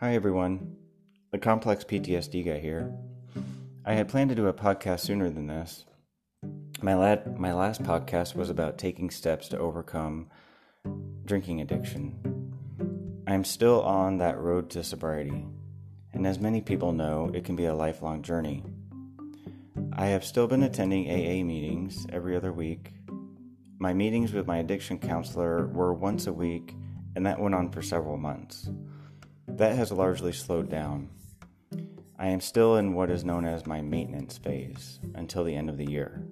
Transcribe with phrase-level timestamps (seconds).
[0.00, 0.76] Hi, everyone.
[1.32, 2.94] The Complex PTSD guy here.
[3.84, 5.86] I had planned to do a podcast sooner than this.
[6.80, 6.94] My,
[7.36, 10.30] my last podcast was about taking steps to overcome
[11.24, 12.54] drinking addiction.
[13.26, 15.44] I'm still on that road to sobriety,
[16.12, 18.62] and as many people know, it can be a lifelong journey.
[19.94, 22.92] I have still been attending AA meetings every other week.
[23.80, 26.76] My meetings with my addiction counselor were once a week,
[27.16, 28.70] and that went on for several months.
[29.48, 31.08] That has largely slowed down.
[32.18, 35.76] I am still in what is known as my maintenance phase until the end of
[35.76, 36.22] the year.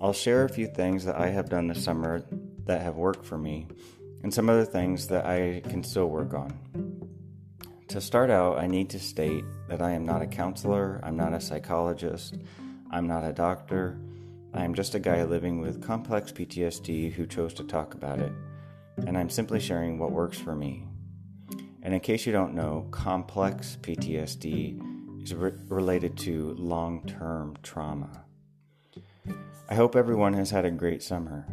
[0.00, 2.24] I'll share a few things that I have done this summer
[2.64, 3.68] that have worked for me
[4.22, 6.52] and some other things that I can still work on.
[7.88, 11.34] To start out, I need to state that I am not a counselor, I'm not
[11.34, 12.38] a psychologist,
[12.90, 13.98] I'm not a doctor.
[14.54, 18.32] I am just a guy living with complex PTSD who chose to talk about it,
[19.06, 20.86] and I'm simply sharing what works for me.
[21.82, 28.24] And in case you don't know, complex PTSD is re- related to long term trauma.
[29.68, 31.46] I hope everyone has had a great summer.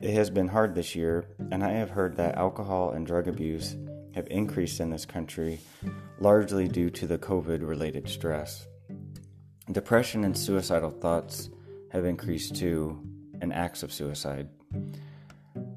[0.00, 3.76] It has been hard this year, and I have heard that alcohol and drug abuse
[4.14, 5.60] have increased in this country
[6.20, 8.66] largely due to the COVID related stress.
[9.70, 11.50] Depression and suicidal thoughts
[11.90, 13.00] have increased too,
[13.40, 14.48] and acts of suicide.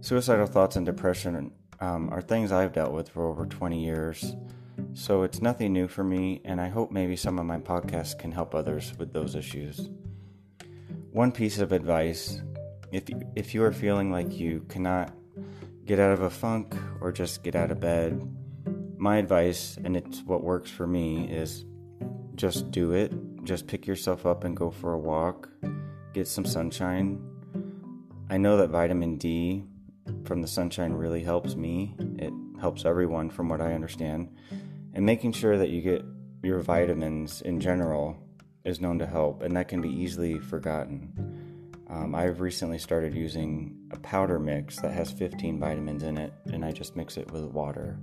[0.02, 1.52] Suicidal thoughts and depression
[1.84, 4.36] um, are things I've dealt with for over 20 years,
[4.94, 8.32] so it's nothing new for me, and I hope maybe some of my podcasts can
[8.32, 9.90] help others with those issues.
[11.12, 12.42] One piece of advice
[12.94, 13.04] if
[13.36, 15.14] if you are feeling like you cannot
[15.86, 18.22] get out of a funk or just get out of bed,
[18.98, 21.66] my advice, and it's what works for me, is
[22.36, 23.12] just do it.
[23.44, 25.50] Just pick yourself up and go for a walk,
[26.14, 27.22] get some sunshine.
[28.30, 29.66] I know that vitamin D
[30.26, 31.96] from the sunshine really helps me.
[32.18, 34.36] It helps everyone, from what I understand.
[34.94, 36.06] And making sure that you get
[36.44, 38.18] your vitamins in general
[38.64, 41.74] is known to help, and that can be easily forgotten.
[41.90, 46.64] Um, I've recently started using a powder mix that has 15 vitamins in it, and
[46.64, 48.00] I just mix it with water.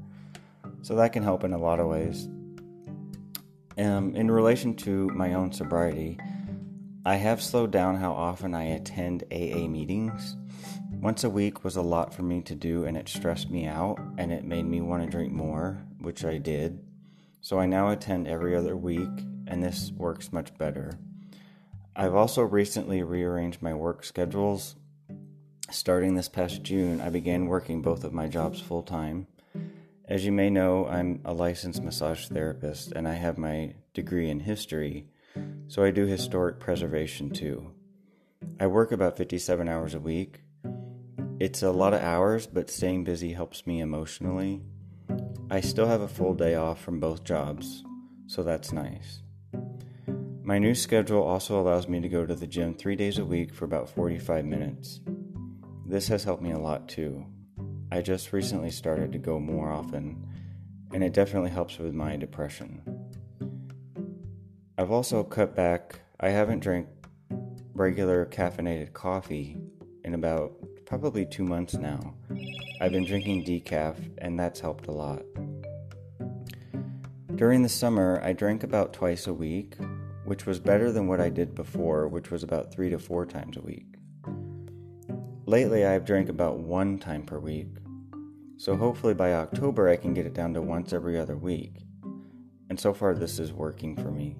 [0.82, 2.28] So that can help in a lot of ways.
[3.78, 6.18] Um, in relation to my own sobriety,
[7.04, 10.36] I have slowed down how often I attend AA meetings.
[11.00, 13.98] Once a week was a lot for me to do, and it stressed me out,
[14.18, 16.78] and it made me want to drink more, which I did.
[17.40, 19.08] So I now attend every other week,
[19.46, 20.98] and this works much better.
[21.96, 24.76] I've also recently rearranged my work schedules.
[25.70, 29.26] Starting this past June, I began working both of my jobs full time.
[30.04, 34.40] As you may know, I'm a licensed massage therapist and I have my degree in
[34.40, 35.06] history,
[35.66, 37.72] so I do historic preservation too.
[38.58, 40.40] I work about 57 hours a week,
[41.40, 44.60] it's a lot of hours, but staying busy helps me emotionally.
[45.50, 47.82] I still have a full day off from both jobs,
[48.26, 49.22] so that's nice.
[50.42, 53.54] My new schedule also allows me to go to the gym three days a week
[53.54, 55.00] for about 45 minutes.
[55.86, 57.24] This has helped me a lot too.
[57.90, 60.26] I just recently started to go more often,
[60.92, 62.82] and it definitely helps with my depression.
[64.76, 66.86] I've also cut back, I haven't drank
[67.72, 69.56] regular caffeinated coffee
[70.04, 70.59] in about
[70.90, 72.12] probably two months now.
[72.80, 75.22] I've been drinking decaf, and that's helped a lot.
[77.36, 79.76] During the summer, I drank about twice a week,
[80.24, 83.56] which was better than what I did before, which was about three to four times
[83.56, 83.86] a week.
[85.46, 87.68] Lately, I've drank about one time per week,
[88.56, 91.84] so hopefully by October I can get it down to once every other week.
[92.68, 94.38] And so far, this is working for me.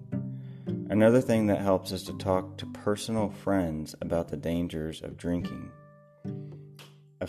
[0.90, 5.70] Another thing that helps is to talk to personal friends about the dangers of drinking.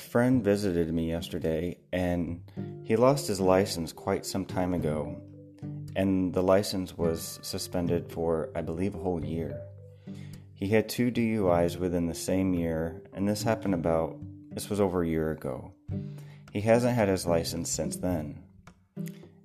[0.02, 2.42] A friend visited me yesterday and
[2.84, 5.22] he lost his license quite some time ago,
[5.96, 9.62] and the license was suspended for, I believe, a whole year.
[10.56, 14.18] He had two DUIs within the same year, and this happened about,
[14.50, 15.72] this was over a year ago.
[16.52, 18.40] He hasn't had his license since then.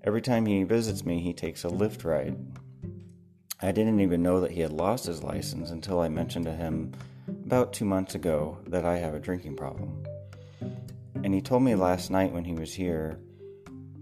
[0.05, 2.39] Every time he visits me, he takes a Lyft ride.
[3.61, 6.93] I didn't even know that he had lost his license until I mentioned to him
[7.45, 10.03] about two months ago that I have a drinking problem.
[11.25, 13.19] And he told me last night when he was here,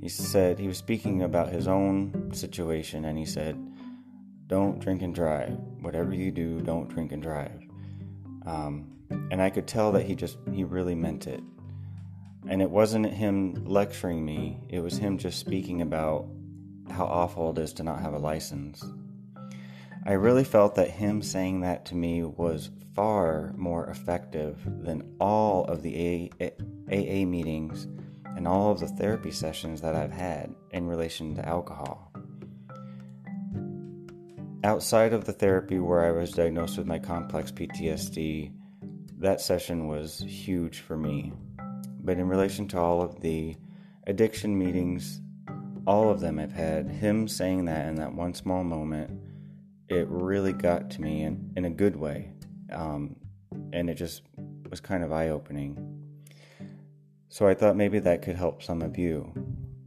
[0.00, 3.56] he said he was speaking about his own situation and he said,
[4.46, 5.56] Don't drink and drive.
[5.80, 7.58] Whatever you do, don't drink and drive.
[8.44, 8.90] Um,
[9.30, 11.42] and I could tell that he just, he really meant it.
[12.46, 16.28] And it wasn't him lecturing me, it was him just speaking about
[16.90, 18.84] how awful it is to not have a license.
[20.06, 25.64] I really felt that him saying that to me was far more effective than all
[25.64, 27.86] of the AA, meetings
[28.36, 32.12] and all of the therapy sessions that I've had in relation to alcohol.
[34.62, 38.52] Outside of the therapy where I was diagnosed with my complex PTSD,
[39.20, 41.32] that session was huge for me.
[42.00, 43.56] But in relation to all of the
[44.06, 45.22] addiction meetings,
[45.86, 49.10] all of them I've had, him saying that in that one small moment,
[49.88, 52.32] it really got to me in, in a good way.
[52.72, 53.16] Um,
[53.72, 54.22] and it just
[54.70, 56.04] was kind of eye opening.
[57.28, 59.32] So I thought maybe that could help some of you.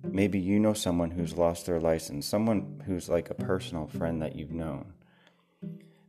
[0.03, 4.35] Maybe you know someone who's lost their license, someone who's like a personal friend that
[4.35, 4.93] you've known.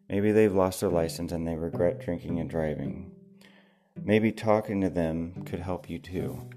[0.09, 3.13] Maybe they've lost their license and they regret drinking and driving.
[4.03, 6.49] Maybe talking to them could help you too.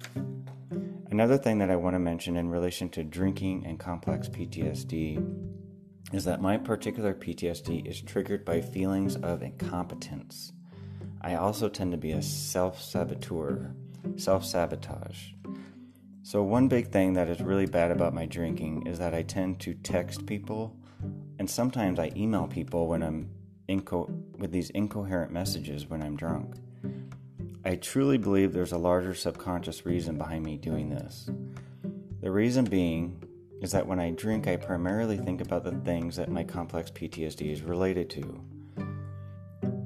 [1.10, 5.51] Another thing that I want to mention in relation to drinking and complex PTSD
[6.12, 10.52] is that my particular PTSD is triggered by feelings of incompetence.
[11.22, 13.74] I also tend to be a self saboteur
[14.16, 15.32] self sabotage.
[16.24, 19.60] So, one big thing that is really bad about my drinking is that I tend
[19.62, 20.76] to text people,
[21.40, 23.30] and sometimes I email people when I'm
[23.70, 26.56] inco- with these incoherent messages when I'm drunk.
[27.64, 31.30] I truly believe there's a larger subconscious reason behind me doing this.
[32.22, 33.24] The reason being
[33.62, 37.52] is that when I drink, I primarily think about the things that my complex PTSD
[37.52, 38.44] is related to.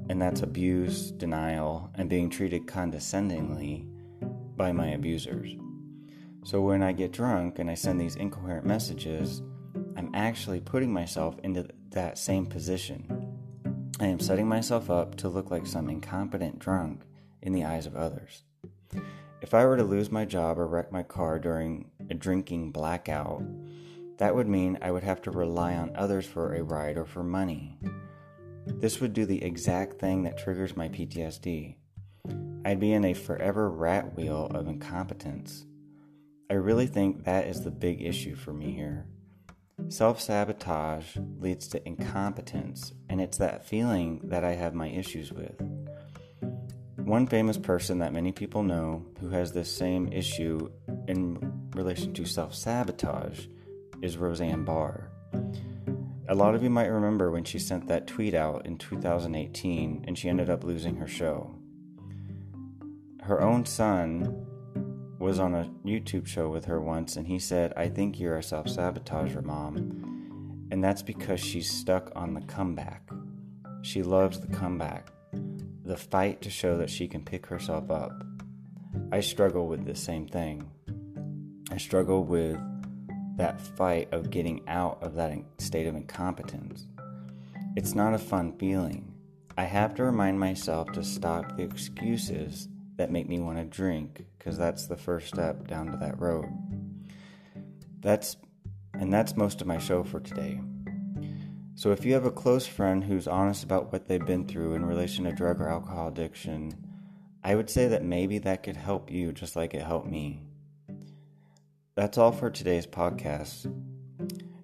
[0.08, 3.86] And that's abuse, denial, and being treated condescendingly
[4.56, 5.56] by my abusers.
[6.42, 9.42] So when I get drunk and I send these incoherent messages,
[9.96, 13.36] I'm actually putting myself into that same position.
[14.00, 17.02] I am setting myself up to look like some incompetent drunk
[17.42, 18.44] in the eyes of others.
[19.42, 23.42] If I were to lose my job or wreck my car during a drinking blackout,
[24.18, 27.22] that would mean I would have to rely on others for a ride or for
[27.22, 27.78] money.
[28.66, 31.76] This would do the exact thing that triggers my PTSD.
[32.64, 35.66] I'd be in a forever rat wheel of incompetence.
[36.50, 39.06] I really think that is the big issue for me here.
[39.88, 45.60] Self sabotage leads to incompetence, and it's that feeling that I have my issues with.
[46.96, 50.70] One famous person that many people know who has this same issue
[51.06, 53.46] in relation to self sabotage
[54.02, 55.10] is Roseanne Barr.
[56.28, 60.18] A lot of you might remember when she sent that tweet out in 2018 and
[60.18, 61.56] she ended up losing her show
[63.26, 64.46] her own son
[65.18, 68.42] was on a YouTube show with her once, and he said, I think you're a
[68.42, 70.68] self sabotager, mom.
[70.70, 73.10] And that's because she's stuck on the comeback.
[73.82, 75.10] She loves the comeback,
[75.84, 78.12] the fight to show that she can pick herself up.
[79.10, 80.70] I struggle with the same thing.
[81.70, 82.58] I struggle with
[83.36, 86.86] that fight of getting out of that state of incompetence.
[87.76, 89.14] It's not a fun feeling.
[89.58, 94.24] I have to remind myself to stop the excuses that make me want to drink
[94.38, 96.46] because that's the first step down to that road.
[98.00, 98.36] That's
[98.94, 100.60] and that's most of my show for today.
[101.74, 104.86] So if you have a close friend who's honest about what they've been through in
[104.86, 106.72] relation to drug or alcohol addiction,
[107.44, 110.40] I would say that maybe that could help you just like it helped me.
[111.96, 113.72] That's all for today's podcast.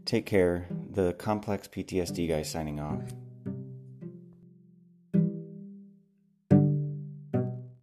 [0.04, 0.66] Take care.
[0.90, 3.00] The Complex PTSD guy signing off.